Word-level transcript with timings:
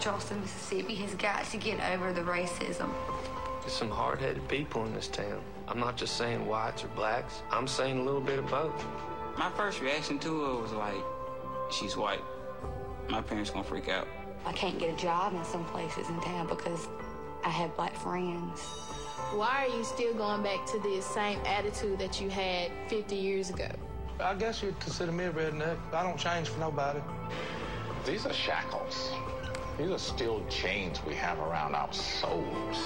Charleston, 0.00 0.40
Mississippi 0.40 0.94
has 0.94 1.14
got 1.14 1.44
to 1.44 1.58
get 1.58 1.78
over 1.92 2.12
the 2.12 2.22
racism. 2.22 2.90
There's 3.60 3.74
some 3.74 3.90
hard-headed 3.90 4.48
people 4.48 4.86
in 4.86 4.94
this 4.94 5.08
town. 5.08 5.42
I'm 5.68 5.78
not 5.78 5.98
just 5.98 6.16
saying 6.16 6.46
whites 6.46 6.82
or 6.82 6.88
blacks. 6.88 7.42
I'm 7.50 7.68
saying 7.68 7.98
a 7.98 8.02
little 8.02 8.22
bit 8.22 8.38
of 8.38 8.48
both. 8.48 8.86
My 9.36 9.50
first 9.50 9.82
reaction 9.82 10.18
to 10.20 10.44
her 10.44 10.62
was 10.62 10.72
like, 10.72 11.04
she's 11.70 11.98
white. 11.98 12.22
My 13.10 13.20
parents 13.20 13.50
gonna 13.50 13.62
freak 13.62 13.90
out. 13.90 14.08
I 14.46 14.52
can't 14.52 14.78
get 14.78 14.94
a 14.94 14.96
job 14.96 15.34
in 15.34 15.44
some 15.44 15.66
places 15.66 16.08
in 16.08 16.18
town 16.22 16.46
because 16.48 16.88
I 17.44 17.50
have 17.50 17.76
black 17.76 17.94
friends. 17.94 18.60
Why 19.34 19.66
are 19.66 19.76
you 19.76 19.84
still 19.84 20.14
going 20.14 20.42
back 20.42 20.64
to 20.72 20.78
this 20.80 21.04
same 21.04 21.38
attitude 21.44 21.98
that 21.98 22.22
you 22.22 22.30
had 22.30 22.70
50 22.88 23.14
years 23.14 23.50
ago? 23.50 23.68
I 24.18 24.34
guess 24.34 24.62
you'd 24.62 24.80
consider 24.80 25.12
me 25.12 25.24
a 25.24 25.32
redneck. 25.32 25.76
I 25.92 26.02
don't 26.02 26.18
change 26.18 26.48
for 26.48 26.58
nobody. 26.58 27.00
These 28.06 28.24
are 28.24 28.32
shackles. 28.32 29.10
These 29.80 29.92
are 29.92 29.98
still 29.98 30.44
chains 30.50 31.00
we 31.06 31.14
have 31.14 31.38
around 31.38 31.74
our 31.74 31.90
souls. 31.90 32.76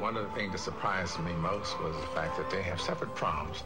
One 0.00 0.16
of 0.16 0.24
the 0.24 0.30
things 0.34 0.52
that 0.52 0.58
surprised 0.58 1.20
me 1.20 1.34
most 1.34 1.78
was 1.80 1.94
the 1.96 2.06
fact 2.14 2.38
that 2.38 2.48
they 2.48 2.62
have 2.62 2.80
separate 2.80 3.14
proms. 3.14 3.58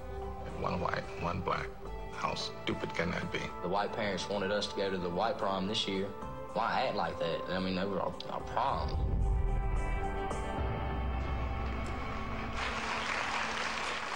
One 0.59 0.81
white, 0.81 1.05
one 1.21 1.41
black. 1.41 1.69
How 2.17 2.35
stupid 2.35 2.93
can 2.95 3.13
that 3.13 3.31
be? 3.31 3.39
The 3.63 3.69
white 3.69 3.93
parents 3.93 4.29
wanted 4.29 4.51
us 4.51 4.67
to 4.67 4.77
go 4.77 4.91
to 4.91 4.99
the 4.99 5.09
white 5.09 5.39
prom 5.39 5.69
this 5.69 5.87
year. 5.87 6.09
Why 6.55 6.87
act 6.89 6.97
like 6.97 7.17
that? 7.21 7.43
I 7.49 7.61
mean, 7.61 7.77
they 7.77 7.85
were 7.85 8.01
our, 8.01 8.15
our 8.31 8.41
prom. 8.41 8.89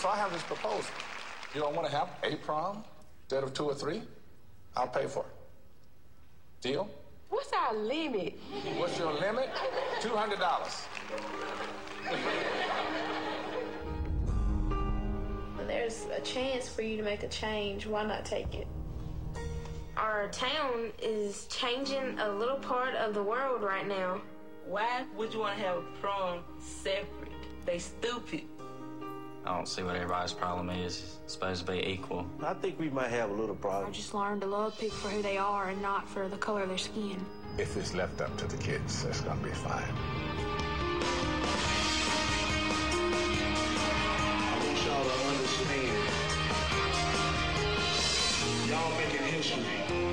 So 0.00 0.08
I 0.08 0.16
have 0.16 0.32
this 0.32 0.42
proposal. 0.42 0.90
You 1.54 1.60
don't 1.60 1.76
want 1.76 1.88
to 1.88 1.96
have 1.96 2.08
a 2.24 2.34
prom 2.34 2.82
instead 3.22 3.44
of 3.44 3.54
two 3.54 3.66
or 3.66 3.74
three? 3.76 4.02
I'll 4.76 4.88
pay 4.88 5.06
for 5.06 5.20
it. 5.20 5.39
Deal? 6.60 6.90
What's 7.30 7.50
our 7.54 7.74
limit? 7.74 8.38
What's 8.76 8.98
your 8.98 9.14
limit? 9.14 9.48
Two 10.02 10.10
hundred 10.10 10.40
dollars. 10.40 10.86
There's 15.66 16.06
a 16.14 16.20
chance 16.20 16.68
for 16.68 16.82
you 16.82 16.98
to 16.98 17.02
make 17.02 17.22
a 17.22 17.28
change, 17.28 17.86
why 17.86 18.04
not 18.04 18.26
take 18.26 18.54
it? 18.54 18.66
Our 19.96 20.28
town 20.28 20.90
is 21.00 21.46
changing 21.46 22.18
a 22.18 22.30
little 22.30 22.58
part 22.58 22.94
of 22.94 23.14
the 23.14 23.22
world 23.22 23.62
right 23.62 23.86
now. 23.86 24.20
Why 24.66 25.04
would 25.16 25.32
you 25.32 25.40
want 25.40 25.56
to 25.56 25.64
have 25.64 25.78
a 25.78 25.82
prom 26.00 26.40
separate? 26.58 27.32
They 27.64 27.78
stupid. 27.78 28.42
I 29.44 29.56
don't 29.56 29.66
see 29.66 29.82
what 29.82 29.96
everybody's 29.96 30.32
problem 30.32 30.68
is. 30.70 31.16
It's 31.24 31.32
supposed 31.32 31.66
to 31.66 31.72
be 31.72 31.78
equal. 31.78 32.26
I 32.42 32.52
think 32.54 32.78
we 32.78 32.90
might 32.90 33.08
have 33.08 33.30
a 33.30 33.32
little 33.32 33.54
problem. 33.54 33.88
I 33.88 33.92
just 33.92 34.12
learned 34.14 34.42
to 34.42 34.46
love 34.46 34.78
people 34.78 34.98
for 34.98 35.08
who 35.08 35.22
they 35.22 35.38
are 35.38 35.68
and 35.70 35.80
not 35.80 36.08
for 36.08 36.28
the 36.28 36.36
color 36.36 36.62
of 36.62 36.68
their 36.68 36.78
skin. 36.78 37.24
If 37.56 37.76
it's 37.76 37.94
left 37.94 38.20
up 38.20 38.36
to 38.38 38.46
the 38.46 38.58
kids, 38.58 39.04
it's 39.04 39.22
gonna 39.22 39.40
be 39.42 39.50
fine. 39.50 39.82
I 44.42 44.56
want 44.66 44.86
y'all 44.86 45.04
to 45.04 45.10
understand. 45.28 45.96
Y'all 48.68 48.92
making 48.98 49.24
history. 49.32 50.09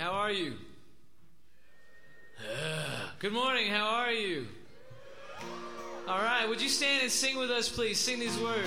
How 0.00 0.12
are 0.12 0.32
you? 0.32 0.54
Good 3.18 3.34
morning. 3.34 3.70
How 3.70 3.86
are 3.86 4.10
you? 4.10 4.46
All 6.08 6.22
right. 6.22 6.48
Would 6.48 6.62
you 6.62 6.70
stand 6.70 7.02
and 7.02 7.12
sing 7.12 7.36
with 7.36 7.50
us, 7.50 7.68
please? 7.68 8.00
Sing 8.00 8.18
these 8.18 8.38
words. 8.38 8.66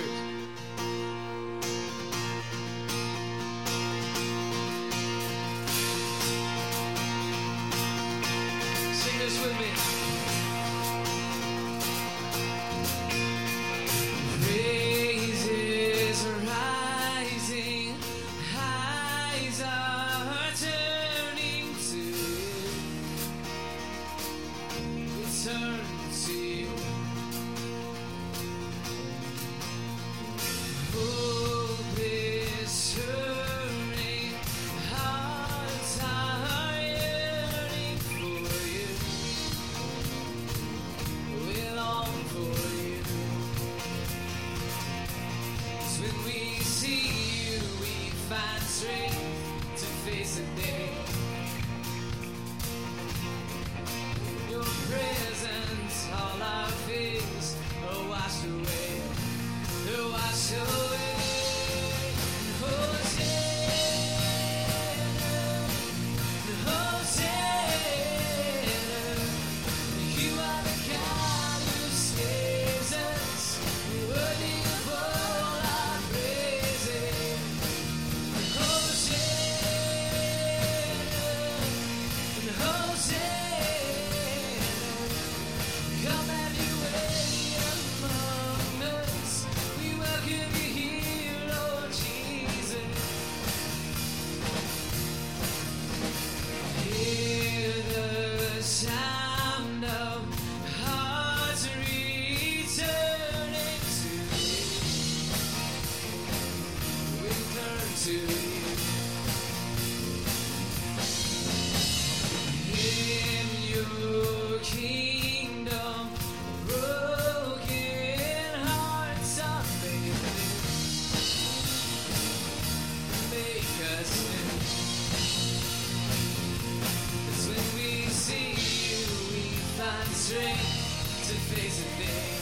Strength 130.24 131.28
to 131.28 131.34
face 131.52 131.84
the 131.84 131.88
day. 132.00 132.32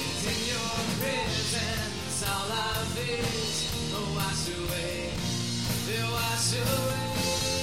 And 0.00 0.24
in 0.32 0.40
your 0.48 0.72
presence, 0.96 2.24
all 2.24 2.50
our 2.64 2.80
fears 2.96 3.58
are 3.92 4.08
washed 4.16 4.48
away. 4.56 5.12
They're 5.84 6.10
washed 6.12 6.54
away. 6.54 7.55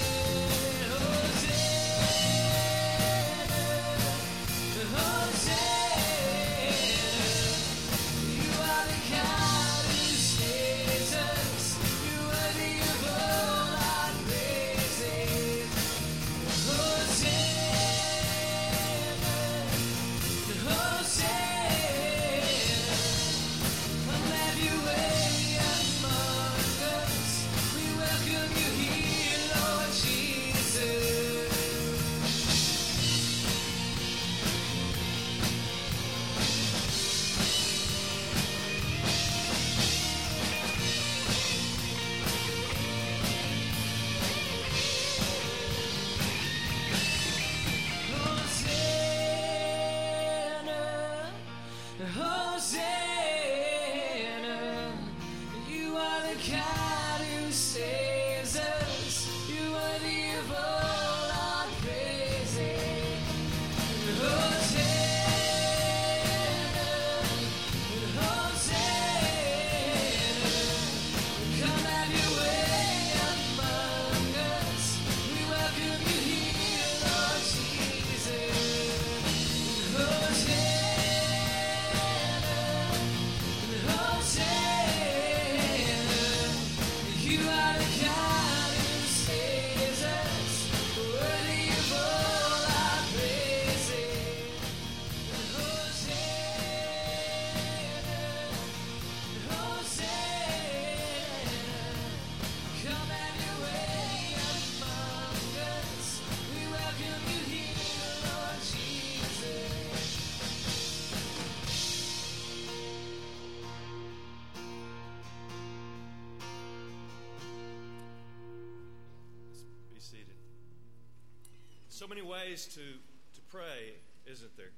Many 122.10 122.26
ways 122.26 122.66
to, 122.74 122.98
to 123.38 123.42
pray, 123.54 124.02
isn't 124.26 124.58
there? 124.58 124.74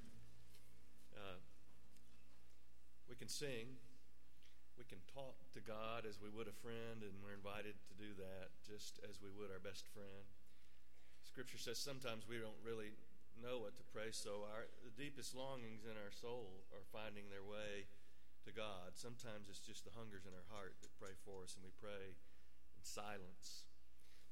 Uh, 1.15 1.39
we 3.07 3.15
can 3.15 3.31
sing. 3.31 3.79
We 4.75 4.83
can 4.83 4.99
talk 5.07 5.39
to 5.55 5.63
God 5.63 6.03
as 6.03 6.19
we 6.19 6.27
would 6.27 6.51
a 6.51 6.57
friend, 6.59 6.99
and 6.99 7.15
we're 7.23 7.39
invited 7.39 7.79
to 7.87 7.93
do 7.95 8.11
that 8.19 8.51
just 8.67 8.99
as 9.07 9.23
we 9.23 9.31
would 9.31 9.47
our 9.47 9.63
best 9.63 9.87
friend. 9.95 10.27
Scripture 11.23 11.55
says 11.55 11.79
sometimes 11.79 12.27
we 12.27 12.35
don't 12.35 12.59
really 12.59 12.91
know 13.39 13.63
what 13.63 13.79
to 13.79 13.87
pray, 13.95 14.11
so 14.11 14.43
our 14.51 14.67
the 14.83 14.91
deepest 14.99 15.31
longings 15.31 15.87
in 15.87 15.95
our 15.95 16.11
soul 16.11 16.67
are 16.75 16.83
finding 16.91 17.31
their 17.31 17.47
way 17.47 17.87
to 18.43 18.51
God. 18.51 18.99
Sometimes 18.99 19.47
it's 19.47 19.63
just 19.63 19.87
the 19.87 19.95
hungers 19.95 20.27
in 20.27 20.35
our 20.35 20.47
heart 20.51 20.75
that 20.83 20.91
pray 20.99 21.15
for 21.23 21.47
us, 21.47 21.55
and 21.55 21.63
we 21.63 21.71
pray 21.79 22.19
in 22.75 22.83
silence. 22.83 23.63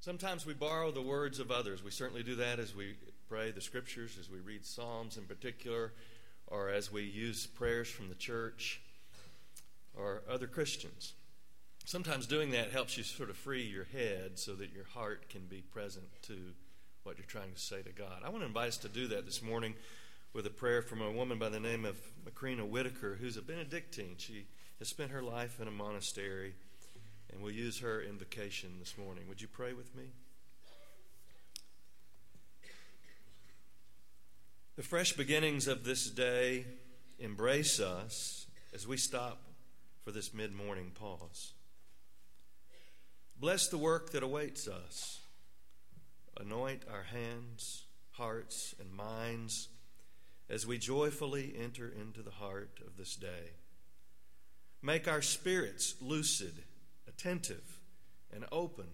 Sometimes 0.04 0.44
we 0.44 0.52
borrow 0.52 0.90
the 0.90 1.00
words 1.00 1.40
of 1.40 1.50
others. 1.50 1.82
We 1.82 1.90
certainly 1.90 2.22
do 2.22 2.34
that 2.34 2.58
as 2.58 2.76
we 2.76 2.92
pray 3.26 3.52
the 3.52 3.62
scriptures, 3.62 4.18
as 4.20 4.28
we 4.28 4.38
read 4.38 4.66
Psalms 4.66 5.16
in 5.16 5.24
particular, 5.24 5.94
or 6.46 6.68
as 6.68 6.92
we 6.92 7.04
use 7.04 7.46
prayers 7.46 7.88
from 7.88 8.10
the 8.10 8.14
church 8.14 8.82
or 9.96 10.20
other 10.28 10.46
Christians. 10.46 11.14
Sometimes 11.86 12.26
doing 12.26 12.50
that 12.50 12.70
helps 12.70 12.98
you 12.98 13.02
sort 13.02 13.30
of 13.30 13.36
free 13.38 13.62
your 13.62 13.86
head 13.94 14.32
so 14.38 14.54
that 14.56 14.74
your 14.74 14.84
heart 14.84 15.30
can 15.30 15.46
be 15.46 15.62
present 15.72 16.04
to 16.24 16.36
what 17.04 17.16
you're 17.16 17.24
trying 17.26 17.54
to 17.54 17.58
say 17.58 17.80
to 17.80 17.92
God. 17.92 18.20
I 18.22 18.28
want 18.28 18.42
to 18.42 18.46
invite 18.46 18.68
us 18.68 18.76
to 18.76 18.88
do 18.90 19.06
that 19.06 19.24
this 19.24 19.42
morning 19.42 19.72
with 20.34 20.44
a 20.44 20.50
prayer 20.50 20.82
from 20.82 21.00
a 21.00 21.12
woman 21.12 21.38
by 21.38 21.48
the 21.48 21.60
name 21.60 21.86
of 21.86 21.96
Macrina 22.28 22.68
Wiederkehr, 22.68 23.16
who's 23.16 23.38
a 23.38 23.42
Benedictine. 23.42 24.16
She 24.18 24.44
has 24.80 24.88
spent 24.88 25.12
her 25.12 25.22
life 25.22 25.62
in 25.62 25.66
a 25.66 25.70
monastery, 25.70 26.56
and 27.34 27.42
we'll 27.42 27.52
use 27.52 27.80
her 27.80 28.00
invocation 28.00 28.70
this 28.78 28.96
morning. 28.96 29.24
Would 29.28 29.42
you 29.42 29.48
pray 29.48 29.72
with 29.72 29.94
me? 29.96 30.04
The 34.76 34.82
fresh 34.82 35.12
beginnings 35.12 35.66
of 35.66 35.84
this 35.84 36.08
day 36.08 36.64
embrace 37.18 37.80
us 37.80 38.46
as 38.72 38.86
we 38.86 38.96
stop 38.96 39.42
for 40.04 40.12
this 40.12 40.32
mid 40.32 40.54
morning 40.54 40.92
pause. 40.94 41.52
Bless 43.38 43.68
the 43.68 43.78
work 43.78 44.10
that 44.10 44.22
awaits 44.22 44.68
us. 44.68 45.20
Anoint 46.38 46.82
our 46.92 47.04
hands, 47.04 47.84
hearts, 48.12 48.74
and 48.80 48.92
minds 48.92 49.68
as 50.48 50.66
we 50.66 50.78
joyfully 50.78 51.54
enter 51.58 51.88
into 51.88 52.22
the 52.22 52.30
heart 52.30 52.80
of 52.86 52.96
this 52.96 53.16
day. 53.16 53.52
Make 54.82 55.08
our 55.08 55.22
spirits 55.22 55.94
lucid, 56.00 56.64
attentive, 57.08 57.80
and 58.32 58.44
open 58.50 58.88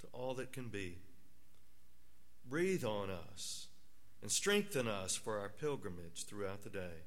to 0.00 0.06
all 0.12 0.34
that 0.34 0.52
can 0.52 0.68
be. 0.68 0.98
Breathe 2.48 2.84
on 2.84 3.10
us 3.10 3.68
and 4.22 4.30
strengthen 4.30 4.86
us 4.88 5.16
for 5.16 5.38
our 5.38 5.48
pilgrimage 5.48 6.24
throughout 6.26 6.62
the 6.62 6.70
day. 6.70 7.04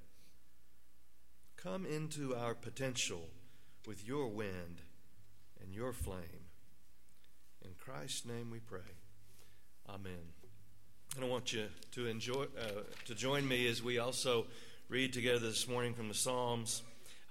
Come 1.58 1.86
into 1.86 2.36
our 2.36 2.54
potential 2.54 3.30
with 3.86 4.08
your 4.08 4.28
wind 4.28 4.82
and 5.62 5.74
your 5.74 5.94
flame. 5.94 6.50
In 7.64 7.72
Christ's 7.80 8.26
name 8.26 8.50
we 8.50 8.60
pray. 8.60 8.80
Amen. 9.90 10.34
And 11.16 11.26
I 11.26 11.28
want 11.28 11.54
you 11.54 11.68
to 11.92 12.08
enjoy 12.08 12.44
uh, 12.44 12.82
to 13.06 13.16
join 13.16 13.48
me 13.48 13.68
as 13.68 13.84
we 13.84 14.00
also 14.00 14.46
read 14.90 15.14
together 15.14 15.40
this 15.40 15.68
morning 15.68 15.94
from 15.94 16.08
the 16.08 16.14
Psalms. 16.14 16.82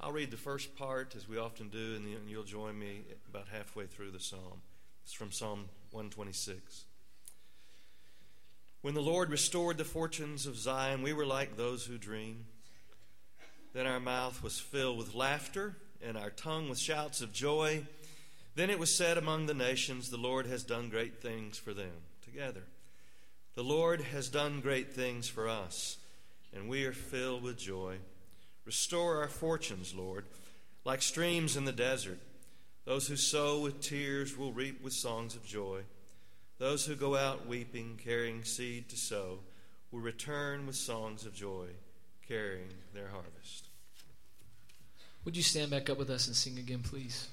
I'll 0.02 0.10
read 0.10 0.32
the 0.32 0.36
first 0.36 0.74
part 0.74 1.14
as 1.14 1.28
we 1.28 1.38
often 1.38 1.68
do, 1.68 1.94
and 1.94 2.04
then 2.04 2.22
you'll 2.26 2.42
join 2.42 2.76
me 2.76 3.02
about 3.30 3.46
halfway 3.46 3.86
through 3.86 4.10
the 4.10 4.18
psalm. 4.18 4.60
It's 5.04 5.12
from 5.12 5.30
Psalm 5.30 5.66
126. 5.92 6.86
When 8.80 8.94
the 8.94 9.00
Lord 9.00 9.30
restored 9.30 9.78
the 9.78 9.84
fortunes 9.84 10.44
of 10.44 10.56
Zion, 10.56 11.02
we 11.02 11.12
were 11.12 11.24
like 11.24 11.56
those 11.56 11.84
who 11.86 11.98
dream. 11.98 12.46
Then 13.74 13.86
our 13.86 14.00
mouth 14.00 14.42
was 14.42 14.58
filled 14.58 14.98
with 14.98 15.14
laughter, 15.14 15.76
and 16.04 16.16
our 16.16 16.30
tongue 16.30 16.68
with 16.68 16.80
shouts 16.80 17.20
of 17.20 17.32
joy. 17.32 17.86
Then 18.56 18.70
it 18.70 18.80
was 18.80 18.92
said 18.92 19.16
among 19.16 19.46
the 19.46 19.54
nations, 19.54 20.10
The 20.10 20.16
Lord 20.16 20.46
has 20.46 20.64
done 20.64 20.88
great 20.88 21.22
things 21.22 21.58
for 21.58 21.72
them. 21.72 21.92
Together. 22.24 22.64
The 23.54 23.62
Lord 23.62 24.00
has 24.00 24.28
done 24.28 24.62
great 24.62 24.94
things 24.94 25.28
for 25.28 25.48
us, 25.48 25.98
and 26.52 26.68
we 26.68 26.86
are 26.86 26.92
filled 26.92 27.44
with 27.44 27.56
joy. 27.56 27.98
Restore 28.64 29.22
our 29.22 29.28
fortunes, 29.28 29.94
Lord, 29.94 30.24
like 30.84 31.02
streams 31.02 31.56
in 31.56 31.64
the 31.64 31.72
desert. 31.72 32.18
Those 32.84 33.08
who 33.08 33.16
sow 33.16 33.60
with 33.60 33.80
tears 33.80 34.36
will 34.36 34.52
reap 34.52 34.82
with 34.82 34.92
songs 34.92 35.36
of 35.36 35.44
joy. 35.44 35.82
Those 36.58 36.86
who 36.86 36.94
go 36.94 37.16
out 37.16 37.46
weeping, 37.46 37.98
carrying 38.02 38.44
seed 38.44 38.88
to 38.90 38.96
sow, 38.96 39.40
will 39.90 40.00
return 40.00 40.66
with 40.66 40.76
songs 40.76 41.26
of 41.26 41.34
joy, 41.34 41.66
carrying 42.26 42.68
their 42.94 43.08
harvest. 43.08 43.68
Would 45.24 45.36
you 45.36 45.42
stand 45.42 45.70
back 45.70 45.88
up 45.90 45.98
with 45.98 46.10
us 46.10 46.26
and 46.26 46.34
sing 46.34 46.58
again, 46.58 46.82
please? 46.82 47.28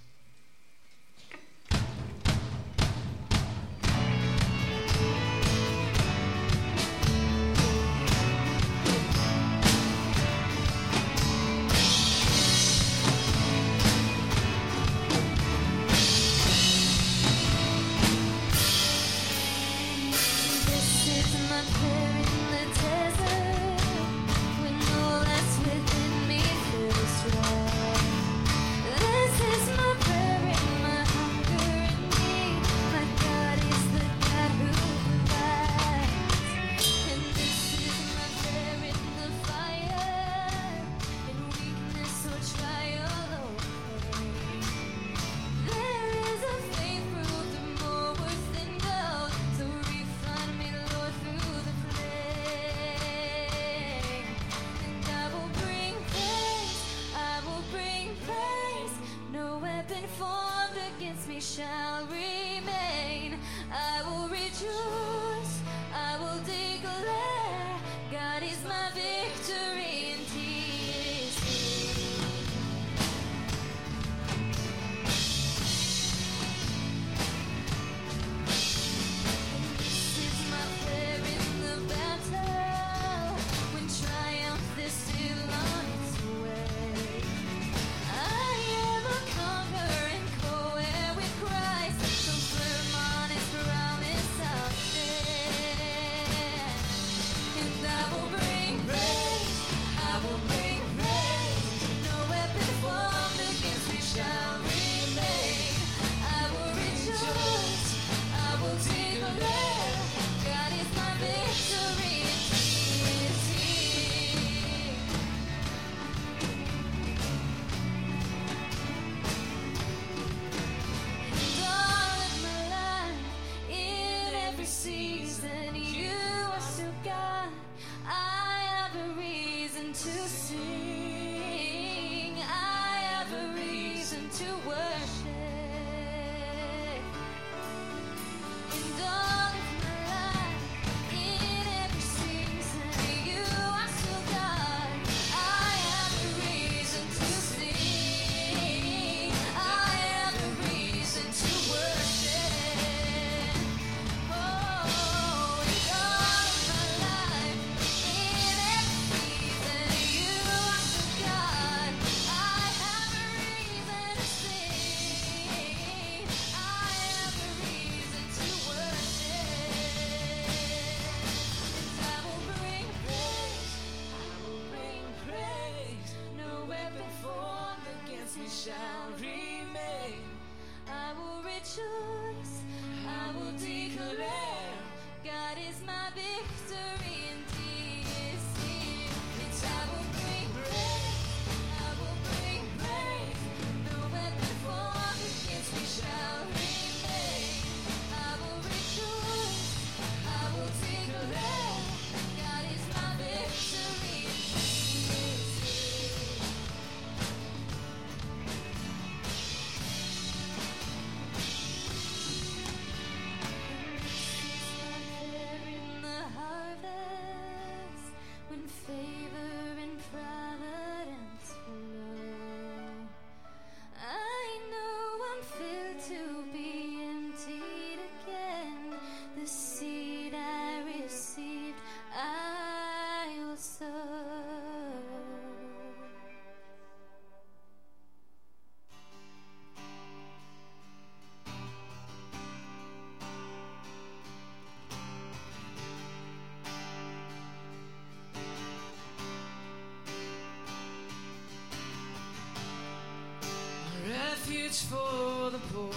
for 254.78 255.50
the 255.50 255.58
poor, 255.74 255.90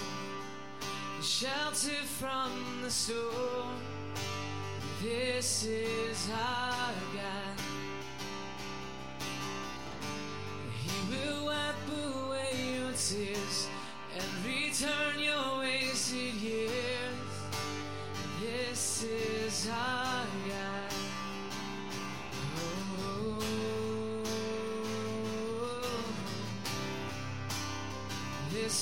the 1.17 1.23
shelter 1.23 2.03
from 2.19 2.49
the 2.81 2.89
storm. 2.89 3.77
This 4.99 5.65
is 5.65 6.29
our 6.31 6.93
God. 7.13 7.32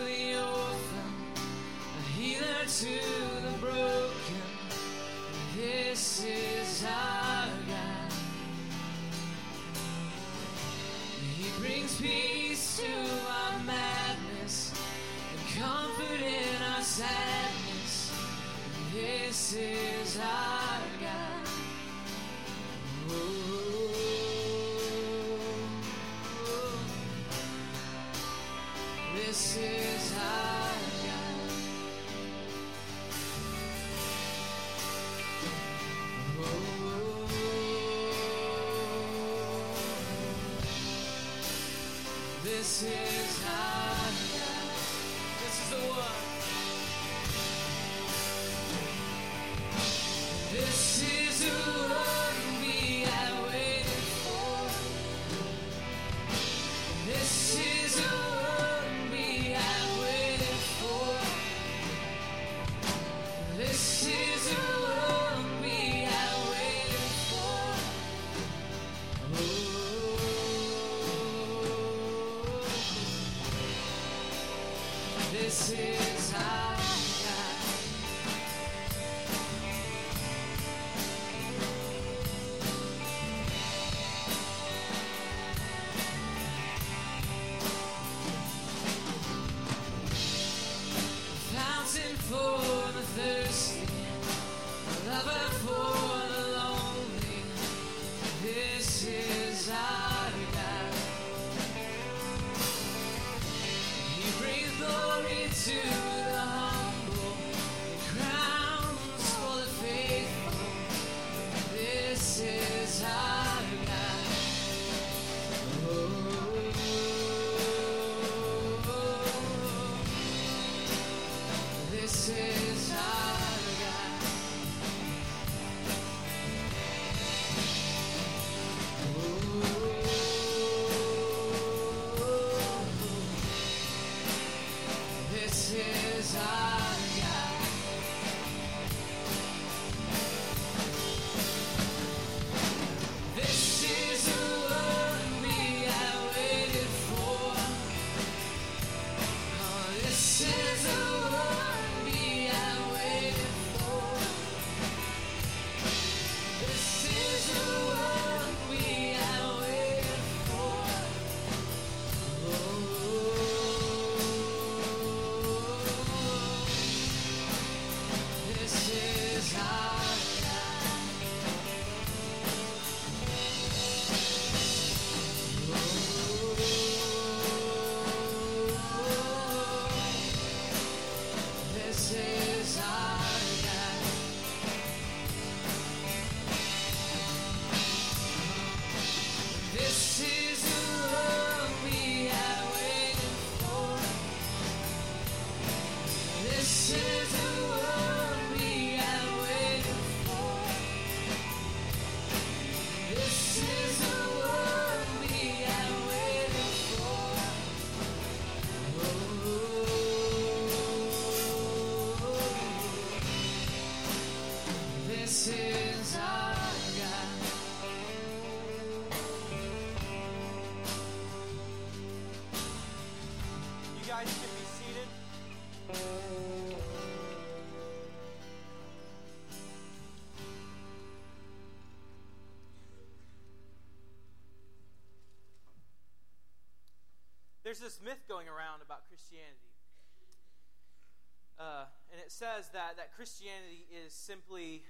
it 242.26 242.32
says 242.32 242.70
that, 242.74 242.98
that 242.98 243.16
Christianity 243.16 243.86
is 244.04 244.12
simply 244.12 244.82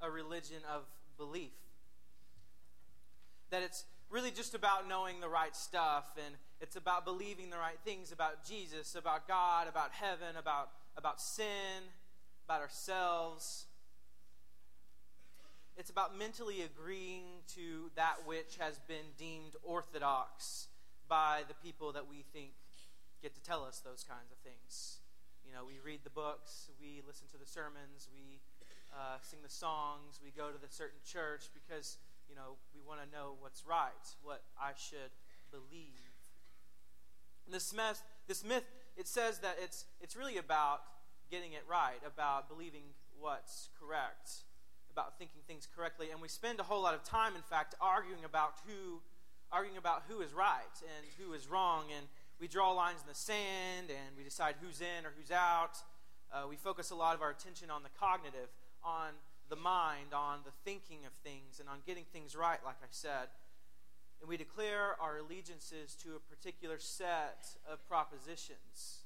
a 0.00 0.08
religion 0.08 0.62
of 0.72 0.82
belief. 1.18 1.50
That 3.50 3.62
it's 3.62 3.84
really 4.08 4.30
just 4.30 4.54
about 4.54 4.88
knowing 4.88 5.20
the 5.20 5.28
right 5.28 5.54
stuff, 5.56 6.04
and 6.16 6.36
it's 6.60 6.76
about 6.76 7.04
believing 7.04 7.50
the 7.50 7.56
right 7.56 7.78
things 7.84 8.12
about 8.12 8.44
Jesus, 8.46 8.94
about 8.94 9.26
God, 9.26 9.66
about 9.66 9.90
heaven, 9.90 10.36
about, 10.38 10.70
about 10.96 11.20
sin, 11.20 11.82
about 12.46 12.60
ourselves. 12.60 13.66
It's 15.76 15.90
about 15.90 16.16
mentally 16.16 16.62
agreeing 16.62 17.24
to 17.56 17.90
that 17.96 18.18
which 18.26 18.58
has 18.60 18.78
been 18.86 19.12
deemed 19.18 19.56
orthodox 19.64 20.68
by 21.08 21.40
the 21.48 21.54
people 21.54 21.92
that 21.92 22.08
we 22.08 22.24
think 22.32 22.52
get 23.22 23.34
to 23.34 23.42
tell 23.42 23.64
us 23.64 23.80
those 23.84 24.04
kinds 24.04 24.30
of 24.30 24.38
things. 24.38 24.98
You 25.46 25.54
know, 25.54 25.62
we 25.62 25.78
read 25.78 26.00
the 26.02 26.10
books, 26.10 26.68
we 26.82 27.02
listen 27.06 27.30
to 27.30 27.38
the 27.38 27.46
sermons, 27.46 28.10
we 28.10 28.42
uh, 28.90 29.22
sing 29.22 29.38
the 29.42 29.52
songs, 29.52 30.18
we 30.22 30.34
go 30.34 30.50
to 30.50 30.58
the 30.58 30.66
certain 30.68 30.98
church 31.06 31.48
because, 31.54 31.98
you 32.28 32.34
know, 32.34 32.58
we 32.74 32.82
want 32.82 32.98
to 32.98 33.08
know 33.14 33.38
what's 33.38 33.62
right, 33.62 34.06
what 34.22 34.42
I 34.58 34.72
should 34.74 35.14
believe. 35.54 36.02
And 37.46 37.54
this 37.54 37.72
myth, 37.72 38.02
this 38.26 38.44
myth, 38.44 38.66
it 38.96 39.06
says 39.06 39.38
that 39.38 39.56
it's, 39.62 39.84
it's 40.00 40.16
really 40.16 40.36
about 40.36 40.82
getting 41.30 41.52
it 41.52 41.62
right, 41.70 42.02
about 42.04 42.48
believing 42.48 42.82
what's 43.20 43.68
correct, 43.78 44.42
about 44.90 45.18
thinking 45.18 45.40
things 45.46 45.68
correctly. 45.76 46.10
And 46.10 46.20
we 46.20 46.28
spend 46.28 46.58
a 46.58 46.64
whole 46.64 46.82
lot 46.82 46.94
of 46.94 47.04
time, 47.04 47.36
in 47.36 47.42
fact, 47.42 47.74
arguing 47.80 48.24
about 48.24 48.54
who, 48.66 49.00
arguing 49.52 49.78
about 49.78 50.02
who 50.08 50.20
is 50.22 50.34
right 50.34 50.74
and 50.82 51.06
who 51.18 51.34
is 51.34 51.46
wrong. 51.46 51.84
And 51.96 52.06
we 52.40 52.48
draw 52.48 52.72
lines 52.72 53.00
in 53.00 53.08
the 53.08 53.14
sand 53.14 53.88
and 53.88 54.16
we 54.16 54.24
decide 54.24 54.56
who's 54.60 54.80
in 54.80 55.06
or 55.06 55.12
who's 55.16 55.30
out. 55.30 55.78
Uh, 56.32 56.46
we 56.48 56.56
focus 56.56 56.90
a 56.90 56.94
lot 56.94 57.14
of 57.14 57.22
our 57.22 57.30
attention 57.30 57.70
on 57.70 57.82
the 57.82 57.88
cognitive, 57.98 58.48
on 58.84 59.12
the 59.48 59.56
mind, 59.56 60.12
on 60.12 60.40
the 60.44 60.50
thinking 60.64 61.06
of 61.06 61.12
things, 61.24 61.60
and 61.60 61.68
on 61.68 61.78
getting 61.86 62.04
things 62.12 62.34
right, 62.36 62.58
like 62.64 62.76
I 62.82 62.90
said. 62.90 63.28
And 64.20 64.28
we 64.28 64.36
declare 64.36 64.96
our 65.00 65.18
allegiances 65.18 65.94
to 66.02 66.16
a 66.16 66.20
particular 66.20 66.78
set 66.78 67.46
of 67.70 67.86
propositions. 67.88 69.04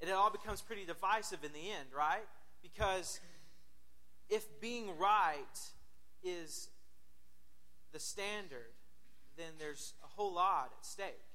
And 0.00 0.08
it 0.08 0.12
all 0.12 0.30
becomes 0.30 0.62
pretty 0.62 0.84
divisive 0.84 1.44
in 1.44 1.52
the 1.52 1.70
end, 1.70 1.88
right? 1.96 2.26
Because 2.62 3.20
if 4.28 4.44
being 4.60 4.96
right 4.98 5.58
is 6.22 6.68
the 7.92 7.98
standard, 7.98 8.72
then 9.36 9.52
there's 9.58 9.94
a 10.04 10.06
whole 10.06 10.34
lot 10.34 10.72
at 10.78 10.86
stake. 10.86 11.27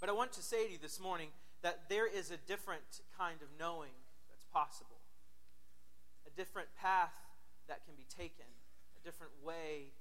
But 0.00 0.10
I 0.10 0.12
want 0.12 0.32
to 0.32 0.42
say 0.42 0.66
to 0.66 0.72
you 0.72 0.78
this 0.80 1.00
morning 1.00 1.28
that 1.62 1.88
there 1.88 2.06
is 2.06 2.30
a 2.30 2.36
different 2.36 3.00
kind 3.18 3.40
of 3.40 3.48
knowing 3.58 3.96
that's 4.28 4.44
possible, 4.52 5.00
a 6.26 6.30
different 6.36 6.68
path 6.78 7.14
that 7.68 7.84
can 7.86 7.94
be 7.96 8.04
taken, 8.04 8.44
a 9.00 9.04
different 9.04 9.32
way 9.42 9.92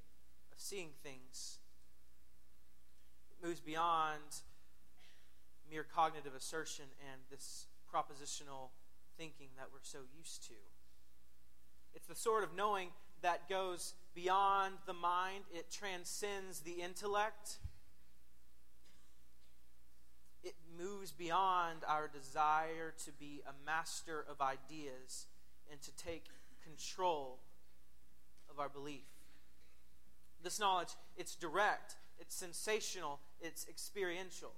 of 0.52 0.60
seeing 0.60 0.90
things. 1.02 1.60
It 3.32 3.46
moves 3.46 3.62
beyond 3.62 4.42
mere 5.72 5.84
cognitive 5.84 6.36
assertion 6.36 6.86
and 7.12 7.22
this 7.32 7.68
propositional 7.92 8.70
thinking 9.18 9.48
that 9.58 9.68
we're 9.72 9.80
so 9.82 10.00
used 10.18 10.46
to. 10.48 10.54
It's 11.94 12.08
the 12.08 12.16
sort 12.16 12.44
of 12.44 12.54
knowing 12.54 12.90
that 13.22 13.48
goes 13.48 13.94
beyond 14.14 14.76
the 14.86 14.94
mind, 14.94 15.46
it 15.54 15.72
transcends 15.72 16.60
the 16.60 16.82
intellect 16.82 17.60
it 20.46 20.56
moves 20.78 21.12
beyond 21.12 21.80
our 21.88 22.08
desire 22.08 22.94
to 23.06 23.12
be 23.12 23.42
a 23.48 23.66
master 23.66 24.26
of 24.30 24.42
ideas 24.42 25.26
and 25.72 25.82
to 25.82 25.92
take 25.96 26.26
control 26.64 27.40
of 28.50 28.60
our 28.60 28.70
belief. 28.70 29.06
This 30.44 30.60
knowledge, 30.60 30.90
it's 31.18 31.36
direct, 31.36 31.96
it's 32.20 32.36
sensational, 32.36 33.20
it's 33.42 33.68
experiential. 33.68 34.52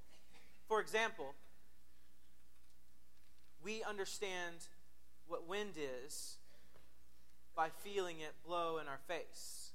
For 0.67 0.82
example, 0.82 1.34
we 3.63 3.84
understand 3.84 4.56
what 5.27 5.47
wind 5.47 5.73
is 5.77 6.36
by 7.56 7.69
feeling 7.69 8.19
it 8.19 8.34
blow 8.45 8.77
in 8.77 8.88
our 8.88 8.99
face. 9.08 9.71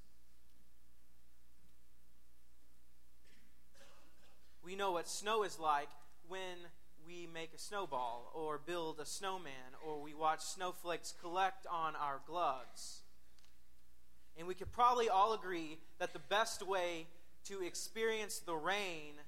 We 4.64 4.76
know 4.76 4.92
what 4.92 5.08
snow 5.08 5.42
is 5.42 5.58
like 5.58 5.88
when 6.32 6.70
we 7.06 7.28
make 7.34 7.52
a 7.54 7.58
snowball 7.58 8.32
or 8.34 8.58
build 8.64 8.98
a 8.98 9.04
snowman 9.04 9.76
or 9.86 10.00
we 10.00 10.14
watch 10.14 10.40
snowflakes 10.40 11.12
collect 11.20 11.66
on 11.70 11.94
our 11.94 12.22
gloves. 12.26 13.02
And 14.38 14.48
we 14.48 14.54
could 14.54 14.72
probably 14.72 15.10
all 15.10 15.34
agree 15.34 15.76
that 15.98 16.14
the 16.14 16.18
best 16.30 16.66
way 16.66 17.06
to 17.48 17.62
experience 17.62 18.38
the 18.38 18.54
rain 18.54 19.20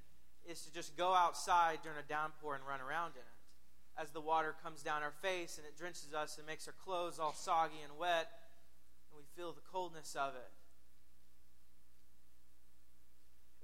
is 0.48 0.62
to 0.62 0.72
just 0.72 0.96
go 0.96 1.12
outside 1.12 1.80
during 1.82 1.98
a 1.98 2.08
downpour 2.08 2.54
and 2.54 2.64
run 2.66 2.80
around 2.80 3.10
in 3.10 3.20
it. 3.20 4.00
As 4.02 4.10
the 4.10 4.22
water 4.22 4.54
comes 4.62 4.82
down 4.82 5.02
our 5.02 5.12
face 5.20 5.58
and 5.58 5.66
it 5.66 5.76
drenches 5.76 6.14
us 6.14 6.38
and 6.38 6.46
makes 6.46 6.66
our 6.66 6.74
clothes 6.86 7.18
all 7.18 7.34
soggy 7.34 7.82
and 7.86 7.98
wet, 7.98 8.30
and 9.10 9.18
we 9.18 9.24
feel 9.36 9.52
the 9.52 9.60
coldness 9.70 10.16
of 10.18 10.34
it. 10.34 10.50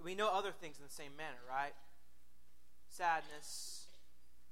We 0.04 0.14
know 0.14 0.28
other 0.28 0.52
things 0.52 0.76
in 0.76 0.84
the 0.84 0.92
same 0.92 1.16
manner, 1.16 1.40
right? 1.48 1.72
Sadness, 2.90 3.84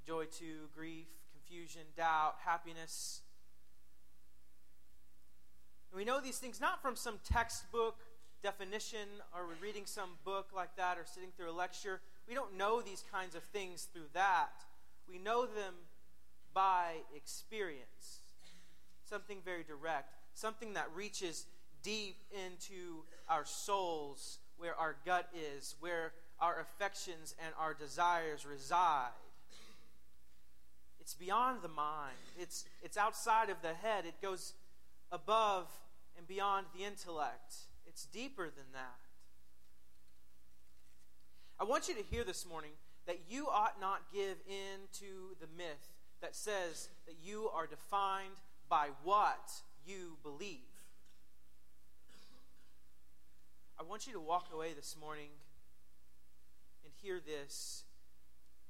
joy 0.06 0.24
to, 0.24 0.68
grief, 0.74 1.06
confusion, 1.32 1.82
doubt, 1.96 2.36
happiness. 2.44 3.20
And 5.90 5.98
we 5.98 6.04
know 6.04 6.20
these 6.20 6.38
things 6.38 6.60
not 6.60 6.80
from 6.80 6.96
some 6.96 7.18
textbook 7.24 7.96
definition 8.42 9.08
or 9.34 9.46
reading 9.60 9.84
some 9.84 10.10
book 10.24 10.48
like 10.54 10.76
that 10.76 10.96
or 10.98 11.04
sitting 11.04 11.30
through 11.36 11.50
a 11.50 11.52
lecture. 11.52 12.00
We 12.28 12.34
don't 12.34 12.56
know 12.56 12.80
these 12.80 13.02
kinds 13.10 13.34
of 13.34 13.42
things 13.42 13.88
through 13.92 14.08
that. 14.12 14.52
We 15.08 15.18
know 15.18 15.46
them 15.46 15.74
by 16.54 16.96
experience. 17.16 18.20
Something 19.04 19.38
very 19.44 19.64
direct, 19.64 20.14
something 20.34 20.74
that 20.74 20.88
reaches 20.94 21.46
deep 21.82 22.16
into 22.46 23.02
our 23.28 23.44
souls, 23.44 24.38
where 24.58 24.74
our 24.76 24.96
gut 25.06 25.28
is, 25.34 25.76
where 25.80 26.12
our 26.40 26.60
affections 26.60 27.34
and 27.44 27.54
our 27.58 27.74
desires 27.74 28.46
reside. 28.46 29.08
It's 31.00 31.14
beyond 31.14 31.62
the 31.62 31.68
mind, 31.68 32.16
it's, 32.38 32.64
it's 32.82 32.96
outside 32.96 33.48
of 33.48 33.62
the 33.62 33.74
head, 33.74 34.04
it 34.04 34.20
goes 34.20 34.52
above 35.10 35.66
and 36.16 36.26
beyond 36.26 36.66
the 36.76 36.84
intellect. 36.84 37.54
It's 37.86 38.04
deeper 38.04 38.44
than 38.44 38.66
that. 38.74 38.98
I 41.58 41.64
want 41.64 41.88
you 41.88 41.94
to 41.94 42.02
hear 42.02 42.24
this 42.24 42.46
morning 42.46 42.72
that 43.06 43.20
you 43.28 43.48
ought 43.48 43.80
not 43.80 44.02
give 44.12 44.36
in 44.46 44.80
to 45.00 45.34
the 45.40 45.46
myth 45.56 45.94
that 46.20 46.36
says 46.36 46.88
that 47.06 47.16
you 47.24 47.48
are 47.54 47.66
defined 47.66 48.36
by 48.68 48.88
what 49.02 49.50
you 49.86 50.18
believe. 50.22 50.58
I 53.80 53.82
want 53.82 54.06
you 54.06 54.12
to 54.12 54.20
walk 54.20 54.48
away 54.52 54.72
this 54.74 54.96
morning 55.00 55.30
hear 57.02 57.20
this 57.24 57.84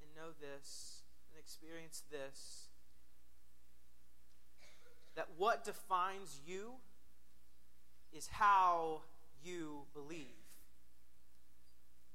and 0.00 0.10
know 0.14 0.32
this 0.40 1.02
and 1.30 1.38
experience 1.38 2.02
this 2.10 2.68
that 5.18 5.26
what 5.36 5.64
defines 5.64 6.38
you 6.46 6.74
is 8.16 8.28
how 8.28 9.00
you 9.44 9.80
believe. 9.92 10.26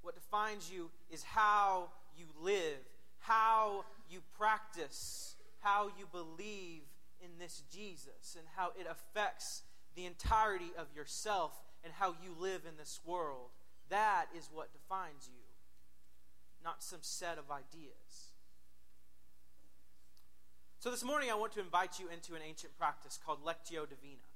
What 0.02 0.16
defines 0.16 0.72
you 0.74 0.90
is 1.12 1.22
how 1.22 1.90
you 2.18 2.28
live, 2.42 2.80
how 3.20 3.84
you 4.10 4.22
practice, 4.38 5.36
how 5.60 5.92
you 6.00 6.08
believe 6.14 6.84
in 7.22 7.30
this 7.40 7.64
Jesus, 7.70 8.38
and 8.38 8.48
how 8.56 8.72
it 8.80 8.88
affects 8.90 9.64
the 9.96 10.06
entirety 10.06 10.72
of 10.78 10.88
yourself 10.96 11.52
and 11.84 11.92
how 11.92 12.16
you 12.24 12.34
live 12.40 12.62
in 12.66 12.78
this 12.78 13.02
world. 13.06 13.50
That 13.90 14.28
is 14.38 14.50
what 14.54 14.72
defines 14.72 15.30
you 15.30 15.43
not 16.64 16.84
some 16.84 17.00
set 17.02 17.38
of 17.38 17.52
ideas. 17.52 18.32
So 20.80 20.92
this 20.92 21.04
morning, 21.04 21.30
I 21.32 21.36
want 21.36 21.54
to 21.54 21.60
invite 21.60 22.00
you 22.00 22.08
into 22.10 22.36
an 22.36 22.42
ancient 22.46 22.78
practice 22.78 23.18
called 23.26 23.40
Lectio 23.46 23.88
Divina, 23.88 24.28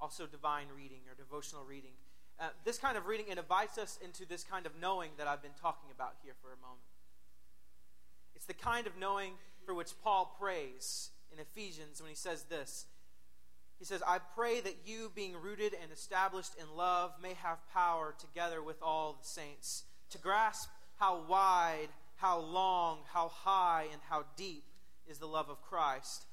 also 0.00 0.26
divine 0.26 0.66
reading 0.76 1.00
or 1.08 1.14
devotional 1.14 1.64
reading. 1.64 1.92
Uh, 2.38 2.48
this 2.64 2.78
kind 2.78 2.98
of 2.98 3.06
reading, 3.06 3.26
it 3.30 3.38
invites 3.38 3.78
us 3.78 3.98
into 4.04 4.26
this 4.26 4.44
kind 4.44 4.66
of 4.66 4.72
knowing 4.80 5.10
that 5.16 5.26
I've 5.26 5.40
been 5.40 5.56
talking 5.60 5.88
about 5.94 6.16
here 6.22 6.34
for 6.42 6.48
a 6.48 6.56
moment. 6.56 6.84
It's 8.34 8.44
the 8.44 8.54
kind 8.54 8.86
of 8.86 8.98
knowing 8.98 9.34
for 9.64 9.74
which 9.74 9.92
Paul 10.02 10.36
prays 10.38 11.10
in 11.32 11.38
Ephesians 11.38 12.02
when 12.02 12.10
he 12.10 12.16
says 12.16 12.44
this. 12.44 12.86
He 13.84 13.86
says, 13.86 14.02
I 14.06 14.18
pray 14.34 14.62
that 14.62 14.78
you, 14.86 15.12
being 15.14 15.34
rooted 15.36 15.74
and 15.74 15.92
established 15.92 16.52
in 16.58 16.74
love, 16.74 17.12
may 17.22 17.34
have 17.34 17.58
power 17.74 18.14
together 18.18 18.62
with 18.62 18.80
all 18.80 19.18
the 19.20 19.28
saints 19.28 19.84
to 20.08 20.16
grasp 20.16 20.70
how 20.96 21.20
wide, 21.28 21.88
how 22.16 22.38
long, 22.38 23.00
how 23.12 23.28
high, 23.28 23.84
and 23.92 24.00
how 24.08 24.24
deep 24.38 24.64
is 25.06 25.18
the 25.18 25.26
love 25.26 25.50
of 25.50 25.60
Christ, 25.60 26.24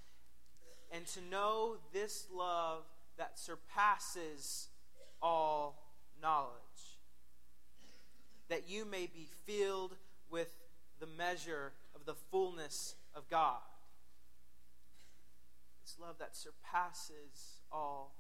and 0.93 1.05
to 1.07 1.19
know 1.29 1.75
this 1.91 2.25
love 2.33 2.83
that 3.17 3.37
surpasses 3.37 4.69
all 5.21 5.75
knowledge, 6.21 6.55
that 8.47 8.69
you 8.69 8.85
may 8.85 9.07
be 9.07 9.27
filled 9.45 9.97
with 10.29 10.55
the 11.01 11.07
measure 11.17 11.73
of 11.93 12.05
the 12.05 12.15
fullness 12.31 12.95
of 13.13 13.29
God. 13.29 13.59
Love 16.01 16.17
that 16.17 16.35
surpasses 16.35 17.61
all 17.71 18.15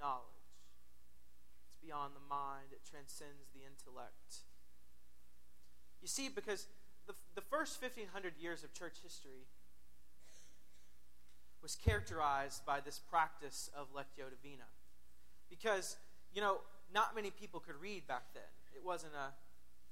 knowledge. 0.00 0.24
It's 1.68 1.76
beyond 1.84 2.14
the 2.16 2.24
mind, 2.30 2.72
it 2.72 2.80
transcends 2.88 3.52
the 3.52 3.60
intellect. 3.60 4.40
You 6.00 6.08
see, 6.08 6.28
because 6.28 6.66
the, 7.06 7.14
the 7.34 7.42
first 7.42 7.80
1500 7.82 8.32
years 8.40 8.64
of 8.64 8.72
church 8.72 8.96
history 9.02 9.44
was 11.62 11.76
characterized 11.76 12.64
by 12.64 12.80
this 12.80 13.00
practice 13.10 13.70
of 13.76 13.92
lectio 13.92 14.30
divina. 14.30 14.70
Because, 15.50 15.96
you 16.32 16.40
know, 16.40 16.58
not 16.94 17.14
many 17.14 17.30
people 17.30 17.60
could 17.60 17.76
read 17.80 18.06
back 18.06 18.22
then. 18.34 18.48
It 18.74 18.84
wasn't 18.84 19.12
a 19.14 19.34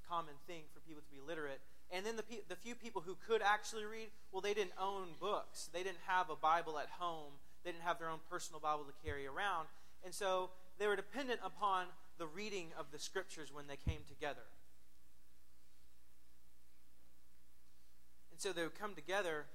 common 0.07 0.35
thing 0.47 0.63
for 0.73 0.79
people 0.81 1.01
to 1.01 1.11
be 1.11 1.21
literate. 1.25 1.59
And 1.91 2.05
then 2.05 2.15
the, 2.15 2.23
pe- 2.23 2.45
the 2.47 2.55
few 2.55 2.75
people 2.75 3.01
who 3.05 3.15
could 3.27 3.41
actually 3.41 3.85
read, 3.85 4.07
well, 4.31 4.41
they 4.41 4.53
didn't 4.53 4.73
own 4.79 5.09
books. 5.19 5.69
They 5.71 5.83
didn't 5.83 6.03
have 6.07 6.29
a 6.29 6.35
Bible 6.35 6.79
at 6.79 6.89
home. 6.99 7.33
They 7.63 7.71
didn't 7.71 7.83
have 7.83 7.99
their 7.99 8.09
own 8.09 8.19
personal 8.29 8.59
Bible 8.59 8.83
to 8.85 9.07
carry 9.07 9.27
around. 9.27 9.67
And 10.03 10.13
so 10.13 10.49
they 10.77 10.87
were 10.87 10.95
dependent 10.95 11.39
upon 11.43 11.87
the 12.17 12.27
reading 12.27 12.67
of 12.77 12.87
the 12.91 12.99
scriptures 12.99 13.51
when 13.53 13.67
they 13.67 13.77
came 13.77 14.01
together. 14.07 14.45
And 18.31 18.39
so 18.39 18.51
they 18.51 18.63
would 18.63 18.77
come 18.77 18.95
together 18.95 19.45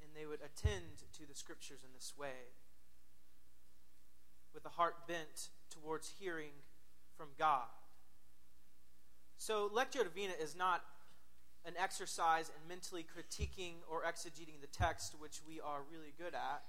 and 0.00 0.10
they 0.14 0.26
would 0.26 0.40
attend 0.40 1.02
to 1.14 1.26
the 1.26 1.34
scriptures 1.34 1.80
in 1.82 1.90
this 1.94 2.12
way 2.16 2.52
with 4.54 4.64
a 4.64 4.68
heart 4.68 5.08
bent 5.08 5.48
towards 5.70 6.12
hearing 6.20 6.52
from 7.16 7.28
God. 7.38 7.66
So, 9.36 9.68
Lectio 9.74 10.04
Divina 10.04 10.34
is 10.40 10.56
not 10.56 10.84
an 11.66 11.74
exercise 11.82 12.48
in 12.50 12.68
mentally 12.68 13.04
critiquing 13.04 13.74
or 13.90 14.02
exegeting 14.02 14.60
the 14.60 14.66
text, 14.66 15.14
which 15.18 15.40
we 15.46 15.60
are 15.60 15.80
really 15.90 16.12
good 16.18 16.34
at. 16.34 16.64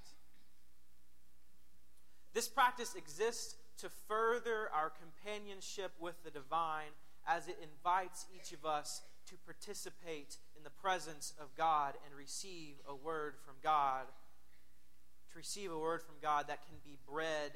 This 2.34 2.48
practice 2.48 2.96
exists 2.96 3.56
to 3.80 3.90
further 4.08 4.70
our 4.74 4.92
companionship 4.92 5.92
with 6.00 6.22
the 6.24 6.32
divine 6.32 6.92
as 7.28 7.48
it 7.48 7.58
invites 7.62 8.26
each 8.36 8.54
of 8.54 8.66
us 8.66 9.02
to 9.28 9.36
participate 9.46 10.38
in 10.56 10.64
the 10.64 10.70
presence 10.70 11.34
of 11.40 11.56
God 11.58 11.96
and 12.06 12.16
receive 12.16 12.76
a 12.88 12.96
word 12.96 13.36
from 13.44 13.56
God. 13.64 14.06
To 15.32 15.38
receive 15.38 15.72
a 15.72 15.78
word 15.78 16.02
from 16.02 16.16
God 16.22 16.46
that 16.48 16.66
can 16.68 16.78
be 16.86 16.98
bread 17.10 17.52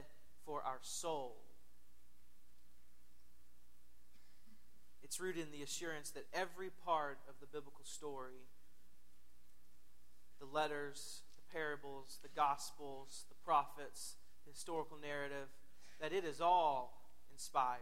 for 0.45 0.61
our 0.63 0.79
soul. 0.81 1.35
It's 5.09 5.19
rooted 5.19 5.47
in 5.47 5.51
the 5.51 5.63
assurance 5.63 6.11
that 6.11 6.27
every 6.35 6.69
part 6.85 7.17
of 7.27 7.33
the 7.41 7.47
biblical 7.47 7.83
story, 7.83 8.45
the 10.39 10.45
letters, 10.45 11.21
the 11.35 11.51
parables, 11.51 12.19
the 12.21 12.29
gospels, 12.35 13.25
the 13.27 13.35
prophets, 13.43 14.17
the 14.45 14.51
historical 14.51 14.99
narrative, 15.01 15.49
that 15.99 16.13
it 16.13 16.23
is 16.23 16.39
all 16.39 17.09
inspired. 17.33 17.81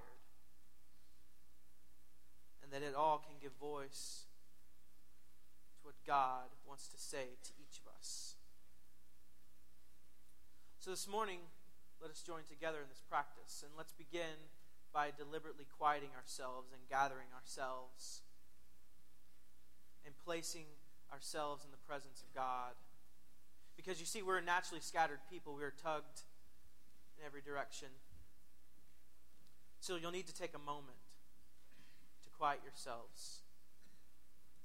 And 2.64 2.72
that 2.72 2.82
it 2.82 2.96
all 2.96 3.18
can 3.18 3.36
give 3.42 3.52
voice 3.60 4.24
to 5.74 5.88
what 5.88 5.96
God 6.08 6.48
wants 6.66 6.88
to 6.88 6.98
say 6.98 7.36
to 7.44 7.52
each 7.60 7.82
of 7.86 7.92
us. 8.00 8.36
So 10.80 10.92
this 10.92 11.10
morning, 11.10 11.40
let 12.02 12.10
us 12.10 12.22
join 12.22 12.44
together 12.48 12.78
in 12.78 12.88
this 12.88 13.04
practice 13.10 13.66
and 13.68 13.74
let's 13.76 13.92
begin 13.92 14.48
by 14.94 15.12
deliberately 15.16 15.66
quieting 15.78 16.10
ourselves 16.16 16.72
and 16.72 16.82
gathering 16.90 17.28
ourselves 17.36 18.22
and 20.06 20.14
placing 20.26 20.66
ourselves 21.12 21.66
in 21.66 21.72
the 21.72 21.84
presence 21.88 22.22
of 22.22 22.34
God. 22.34 22.74
Because 23.76 24.00
you 24.00 24.06
see, 24.06 24.22
we're 24.22 24.38
a 24.38 24.42
naturally 24.42 24.82
scattered 24.82 25.20
people, 25.30 25.54
we 25.56 25.64
are 25.64 25.74
tugged 25.84 26.24
in 27.20 27.26
every 27.26 27.42
direction. 27.42 27.90
So 29.80 29.96
you'll 29.96 30.12
need 30.12 30.28
to 30.28 30.34
take 30.34 30.56
a 30.56 30.60
moment 30.60 30.98
to 32.24 32.30
quiet 32.38 32.60
yourselves, 32.64 33.42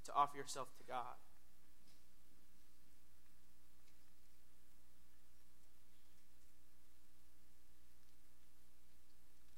to 0.05 0.13
offer 0.15 0.37
yourself 0.37 0.69
to 0.79 0.85
God. 0.89 1.19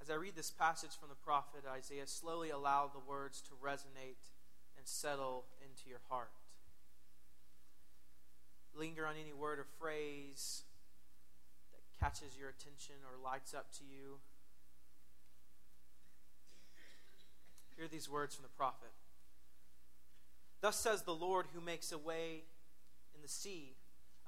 As 0.05 0.11
I 0.11 0.17
read 0.17 0.37
this 0.37 0.51
passage 0.51 0.91
from 1.01 1.09
the 1.09 1.15
prophet 1.15 1.65
Isaiah, 1.67 2.07
slowly 2.07 2.51
allow 2.51 2.91
the 2.93 3.01
words 3.01 3.41
to 3.41 3.53
resonate 3.53 4.21
and 4.77 4.87
settle 4.87 5.47
into 5.63 5.89
your 5.89 6.01
heart. 6.11 6.29
Linger 8.77 9.07
on 9.07 9.15
any 9.19 9.33
word 9.33 9.59
or 9.59 9.65
phrase 9.81 10.65
that 11.73 12.05
catches 12.05 12.37
your 12.39 12.51
attention 12.51 12.97
or 13.11 13.17
lights 13.25 13.55
up 13.55 13.73
to 13.79 13.85
you. 13.85 14.19
Hear 17.79 17.89
these 17.89 18.11
words 18.11 18.35
from 18.35 18.43
the 18.43 18.55
prophet. 18.59 18.93
Thus 20.61 20.79
says 20.79 21.01
the 21.01 21.15
Lord 21.15 21.47
who 21.55 21.63
makes 21.63 21.93
a 21.93 21.99
way 21.99 22.43
in 23.15 23.23
the 23.23 23.29
sea, 23.29 23.73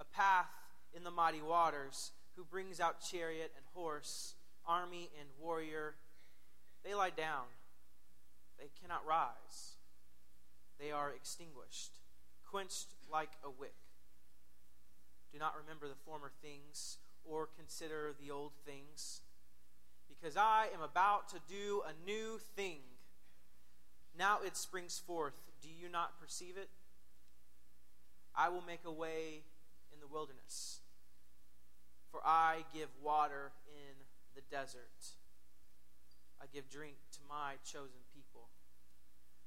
a 0.01 0.05
path 0.05 0.49
in 0.95 1.05
the 1.05 1.11
mighty 1.11 1.43
waters, 1.43 2.13
who 2.35 2.45
brings 2.45 2.81
out 2.81 3.03
chariot 3.03 3.53
and 3.55 3.67
horse 3.75 4.37
army 4.67 5.11
and 5.19 5.29
warrior, 5.41 5.95
they 6.85 6.95
lie 6.95 7.11
down. 7.11 7.45
They 8.59 8.71
cannot 8.81 9.07
rise. 9.07 9.77
They 10.79 10.91
are 10.91 11.11
extinguished, 11.11 11.99
quenched 12.45 12.89
like 13.11 13.31
a 13.45 13.51
wick. 13.51 13.75
Do 15.33 15.39
not 15.39 15.55
remember 15.61 15.89
the 15.89 16.01
former 16.05 16.31
things 16.43 16.99
or 17.25 17.49
consider 17.59 18.15
the 18.21 18.31
old 18.31 18.53
things, 18.65 19.21
because 20.09 20.37
I 20.37 20.69
am 20.73 20.81
about 20.81 21.29
to 21.31 21.41
do 21.49 21.83
a 21.87 21.93
new 22.07 22.39
thing. 22.55 22.79
Now 24.17 24.39
it 24.45 24.57
springs 24.57 24.99
forth. 24.99 25.35
Do 25.61 25.69
you 25.69 25.89
not 25.89 26.21
perceive 26.21 26.57
it? 26.57 26.71
I 28.35 28.49
will 28.49 28.63
make 28.67 28.85
a 28.87 28.93
way 28.93 29.43
in 29.93 30.01
the 30.01 30.07
wilderness, 30.07 30.81
for 32.11 32.21
I 32.25 32.65
give 32.73 32.89
water 33.03 33.51
in 33.67 34.06
the 34.37 34.45
desert. 34.55 35.17
I 36.41 36.45
give 36.53 36.69
drink 36.69 36.97
to 37.13 37.19
my 37.29 37.55
chosen 37.65 38.05
people, 38.15 38.53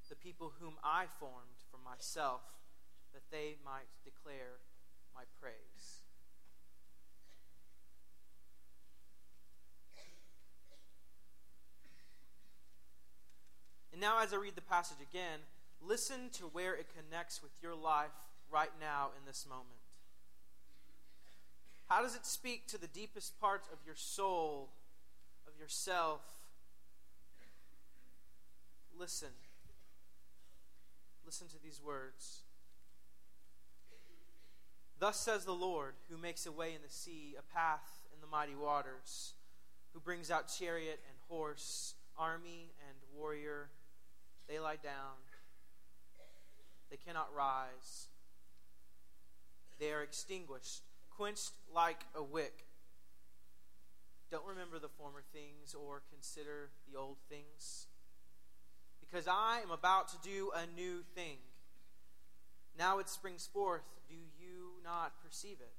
the 0.10 0.16
people 0.16 0.52
whom 0.60 0.74
I 0.84 1.06
formed 1.20 1.62
for 1.70 1.78
myself, 1.78 2.42
that 3.14 3.22
they 3.32 3.56
might 3.64 3.88
declare 4.04 4.58
my 5.14 5.22
praise. 5.40 6.02
And 13.92 14.02
now, 14.02 14.24
as 14.24 14.34
I 14.34 14.38
read 14.38 14.56
the 14.56 14.62
passage 14.62 14.98
again, 15.02 15.40
listen 15.86 16.30
to 16.34 16.44
where 16.46 16.74
it 16.74 16.88
connects 16.96 17.44
with 17.44 17.52
your 17.62 17.76
life 17.76 18.16
right 18.50 18.72
now 18.80 19.10
in 19.20 19.26
this 19.28 19.46
moment. 19.48 19.68
How 21.88 22.02
does 22.02 22.16
it 22.16 22.26
speak 22.26 22.68
to 22.68 22.80
the 22.80 22.88
deepest 22.88 23.40
part 23.42 23.64
of 23.74 23.80
your 23.86 23.96
soul 23.96 24.70
yourself, 25.60 26.22
listen. 28.98 29.30
Listen 31.26 31.48
to 31.48 31.62
these 31.62 31.82
words. 31.86 32.44
Thus 35.00 35.20
says 35.20 35.46
the 35.46 35.54
Lord, 35.54 35.94
who 36.10 36.18
makes 36.18 36.46
a 36.46 36.52
way 36.52 36.74
in 36.74 36.82
the 36.82 36.94
sea, 36.94 37.36
a 37.38 37.54
path 37.54 38.06
in 38.14 38.20
the 38.20 38.28
mighty 38.28 38.56
waters, 38.56 39.34
who 39.94 40.00
brings 40.00 40.30
out 40.30 40.52
chariot 40.60 41.00
and 41.08 41.18
horse, 41.30 41.96
army 42.18 42.74
and 42.88 42.98
warrior. 43.16 43.70
They 44.48 44.60
lie 44.60 44.78
down, 44.82 45.16
they 46.90 46.98
cannot 46.98 47.30
rise, 47.36 48.08
they 49.80 49.92
are 49.92 50.02
extinguished, 50.02 50.82
quenched 51.16 51.52
like 51.74 52.02
a 52.16 52.24
wick. 52.24 52.66
Don't 54.32 54.46
remember 54.46 54.78
the 54.78 54.90
former 54.90 55.24
things 55.34 55.74
or 55.74 56.02
consider 56.12 56.70
the 56.90 56.98
old 56.98 57.18
things. 57.30 57.88
Because 59.00 59.28
I 59.28 59.62
am 59.64 59.72
about 59.72 60.10
to 60.10 60.18
do 60.24 60.52
a 60.56 60.66
new 60.80 61.04
thing. 61.16 61.38
Now 62.78 63.00
it 63.00 63.10
springs 63.10 63.50
forth. 63.52 63.82
Do 64.08 64.16
you 64.16 64.72
not 64.84 65.14
perceive 65.24 65.58
it? 65.60 65.74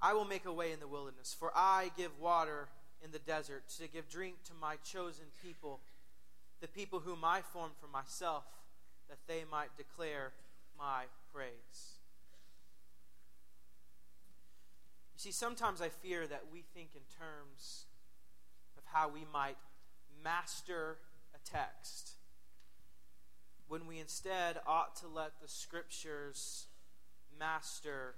I 0.00 0.14
will 0.14 0.24
make 0.24 0.44
a 0.44 0.52
way 0.52 0.72
in 0.72 0.80
the 0.80 0.88
wilderness, 0.88 1.34
for 1.38 1.52
I 1.54 1.92
give 1.96 2.10
water 2.20 2.68
in 3.04 3.12
the 3.12 3.20
desert 3.20 3.62
to 3.78 3.86
give 3.86 4.08
drink 4.08 4.34
to 4.46 4.52
my 4.60 4.76
chosen 4.84 5.26
people, 5.44 5.78
the 6.60 6.66
people 6.66 6.98
whom 6.98 7.24
I 7.24 7.40
formed 7.52 7.74
for 7.80 7.86
myself, 7.86 8.44
that 9.08 9.18
they 9.28 9.44
might 9.48 9.76
declare 9.76 10.32
my 10.76 11.04
praise. 11.32 12.00
You 15.11 15.11
see, 15.22 15.30
sometimes 15.30 15.80
I 15.80 15.88
fear 15.88 16.26
that 16.26 16.46
we 16.52 16.64
think 16.74 16.90
in 16.96 17.02
terms 17.16 17.84
of 18.76 18.82
how 18.92 19.08
we 19.08 19.24
might 19.32 19.56
master 20.24 20.96
a 21.32 21.48
text 21.48 22.14
when 23.68 23.86
we 23.86 24.00
instead 24.00 24.58
ought 24.66 24.96
to 24.96 25.06
let 25.06 25.40
the 25.40 25.46
scriptures 25.46 26.66
master 27.38 28.16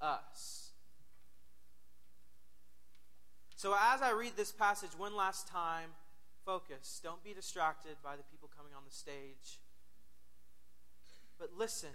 us. 0.00 0.70
So, 3.56 3.74
as 3.78 4.00
I 4.00 4.12
read 4.12 4.32
this 4.38 4.52
passage 4.52 4.90
one 4.96 5.14
last 5.14 5.46
time, 5.46 5.90
focus. 6.46 6.98
Don't 7.04 7.22
be 7.22 7.34
distracted 7.34 7.96
by 8.02 8.16
the 8.16 8.22
people 8.22 8.48
coming 8.56 8.72
on 8.74 8.84
the 8.88 8.94
stage. 8.94 9.60
But 11.38 11.50
listen 11.58 11.90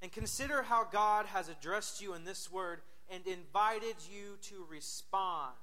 and 0.00 0.10
consider 0.10 0.62
how 0.62 0.84
God 0.90 1.26
has 1.26 1.50
addressed 1.50 2.00
you 2.00 2.14
in 2.14 2.24
this 2.24 2.50
word 2.50 2.80
and 3.10 3.26
invited 3.26 3.96
you 4.10 4.38
to 4.42 4.66
respond. 4.70 5.54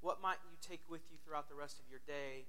What 0.00 0.20
might 0.22 0.38
you 0.44 0.56
take 0.60 0.82
with 0.88 1.02
you 1.10 1.16
throughout 1.24 1.48
the 1.48 1.54
rest 1.54 1.78
of 1.78 1.84
your 1.90 2.00
day 2.06 2.46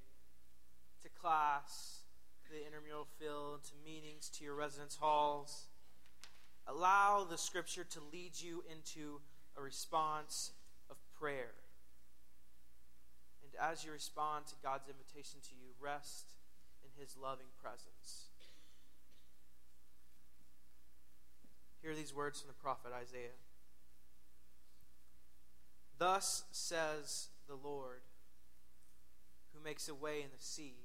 to 1.03 1.09
class, 1.09 2.01
to 2.45 2.51
the 2.51 2.65
intramural 2.65 3.07
field, 3.19 3.63
to 3.65 3.71
meetings, 3.85 4.29
to 4.37 4.43
your 4.43 4.55
residence 4.55 4.97
halls? 4.99 5.67
Allow 6.67 7.25
the 7.29 7.37
scripture 7.37 7.85
to 7.85 7.99
lead 8.11 8.33
you 8.39 8.63
into 8.69 9.21
a 9.57 9.61
response 9.61 10.51
of 10.89 10.97
prayer. 11.19 11.53
And 13.43 13.71
as 13.71 13.85
you 13.85 13.91
respond 13.91 14.47
to 14.47 14.55
God's 14.61 14.89
invitation 14.89 15.39
to 15.43 15.55
you, 15.55 15.71
rest 15.79 16.33
in 16.83 17.01
his 17.01 17.15
loving 17.15 17.47
presence. 17.61 18.25
Hear 21.81 21.95
these 22.07 22.15
words 22.15 22.39
from 22.39 22.47
the 22.47 22.53
prophet 22.53 22.91
Isaiah. 22.97 23.35
Thus 25.97 26.45
says 26.53 27.27
the 27.49 27.55
Lord, 27.55 27.99
who 29.51 29.61
makes 29.61 29.89
a 29.89 29.95
way 29.95 30.21
in 30.21 30.29
the 30.31 30.41
sea, 30.41 30.75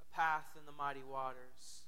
a 0.00 0.16
path 0.16 0.56
in 0.58 0.64
the 0.64 0.72
mighty 0.72 1.02
waters, 1.02 1.82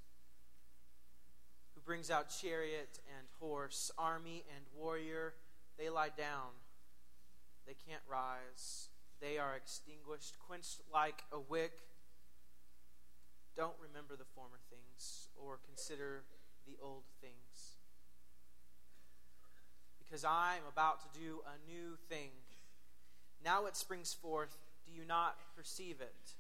who 1.75 1.81
brings 1.81 2.11
out 2.11 2.29
chariot 2.29 3.01
and 3.17 3.27
horse, 3.41 3.91
army 3.97 4.45
and 4.55 4.67
warrior. 4.77 5.33
They 5.79 5.89
lie 5.89 6.11
down, 6.15 6.61
they 7.67 7.77
can't 7.89 8.03
rise, 8.07 8.89
they 9.19 9.39
are 9.39 9.57
extinguished, 9.57 10.39
quenched 10.47 10.81
like 10.93 11.23
a 11.33 11.41
wick. 11.41 11.73
Don't 13.57 13.77
remember 13.81 14.15
the 14.15 14.29
former 14.35 14.61
things 14.69 15.29
or 15.43 15.59
consider 15.67 16.25
the 16.67 16.77
old 16.83 17.05
things. 17.23 17.48
Because 20.09 20.25
I 20.25 20.55
am 20.57 20.63
about 20.71 21.01
to 21.03 21.19
do 21.19 21.41
a 21.45 21.71
new 21.71 21.99
thing. 22.09 22.31
Now 23.45 23.67
it 23.67 23.77
springs 23.77 24.15
forth. 24.15 24.57
Do 24.87 24.93
you 24.93 25.05
not 25.07 25.37
perceive 25.55 26.01
it? 26.01 26.33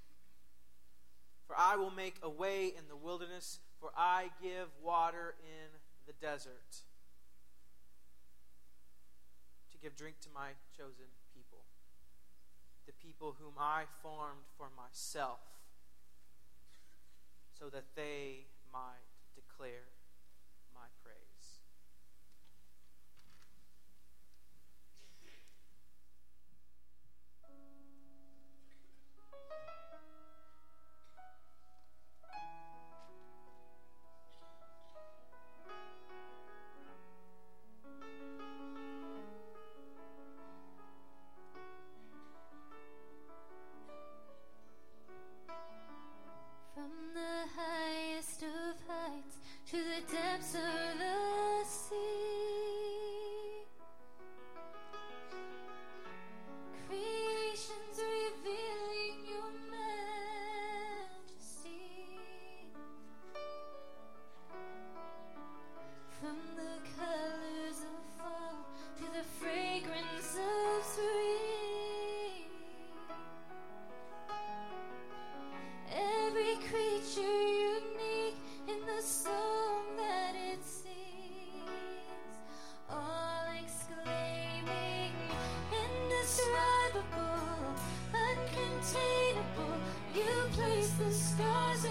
For 1.46 1.54
I 1.58 1.76
will 1.76 1.90
make 1.90 2.16
a 2.22 2.30
way 2.30 2.66
in 2.66 2.88
the 2.88 2.96
wilderness, 2.96 3.58
for 3.80 3.90
I 3.96 4.30
give 4.42 4.68
water 4.82 5.34
in 5.42 5.68
the 6.06 6.12
desert 6.14 6.82
to 9.72 9.78
give 9.78 9.96
drink 9.96 10.16
to 10.22 10.28
my 10.34 10.48
chosen 10.76 11.06
people, 11.34 11.60
the 12.86 12.92
people 12.92 13.36
whom 13.38 13.52
I 13.58 13.84
formed 14.02 14.44
for 14.56 14.68
myself, 14.76 15.40
so 17.58 17.68
that 17.70 17.84
they 17.94 18.46
might 18.72 19.08
declare 19.34 19.86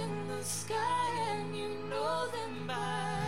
in 0.03 0.27
the 0.27 0.43
sky 0.43 1.09
and 1.31 1.55
you 1.55 1.69
know 1.89 2.27
them 2.31 2.67
by 2.67 3.26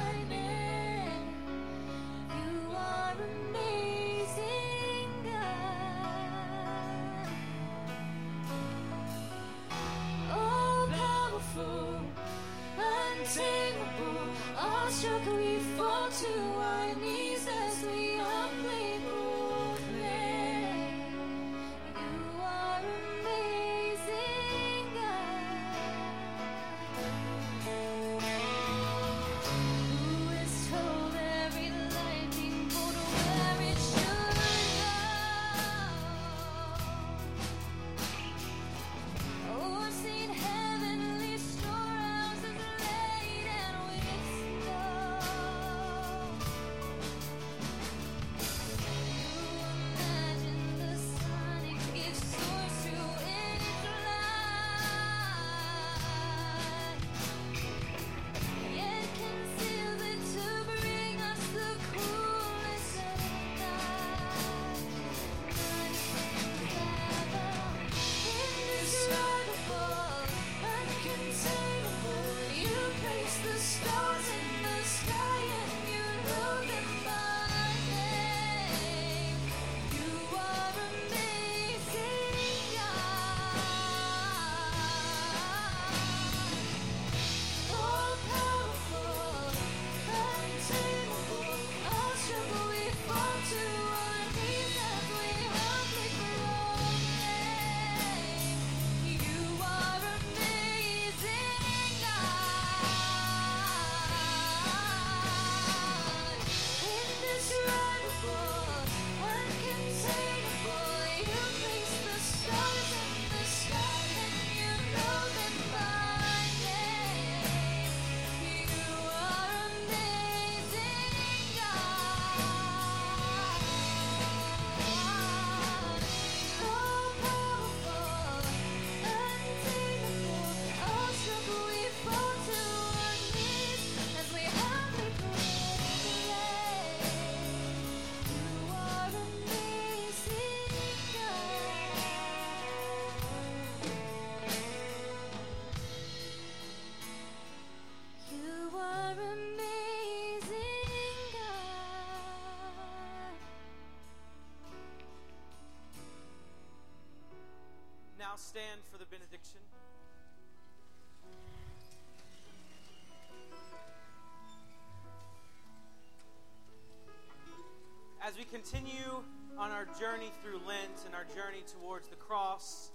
continue 168.52 169.24
on 169.60 169.70
our 169.70 169.86
journey 170.00 170.32
through 170.42 170.60
Lent 170.68 171.06
and 171.06 171.14
our 171.14 171.24
journey 171.36 171.64
towards 171.80 172.08
the 172.08 172.16
cross 172.16 172.90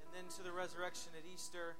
and 0.00 0.08
then 0.14 0.34
to 0.36 0.42
the 0.42 0.50
resurrection 0.50 1.12
at 1.18 1.24
Easter, 1.32 1.76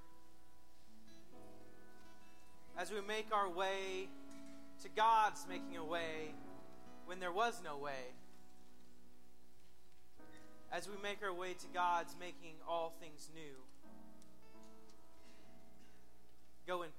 as 2.79 2.91
we 2.91 3.01
make 3.09 3.27
our 3.33 3.49
way 3.49 4.09
to 4.83 4.89
God's 4.95 5.47
making 5.49 5.79
a 5.79 5.85
way 5.85 6.35
when 7.07 7.21
there 7.21 7.33
was 7.33 7.63
no 7.65 7.79
way, 7.79 8.13
as 10.71 10.87
we 10.87 10.95
make 11.03 11.23
our 11.23 11.33
way 11.33 11.55
to 11.55 11.67
God's 11.73 12.15
making 12.21 12.57
all 12.69 12.93
things 13.01 13.31
new, 13.35 13.57
go 16.67 16.83
in 16.83 16.91